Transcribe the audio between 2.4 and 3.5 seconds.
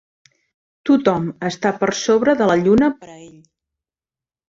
de la lluna per a ell.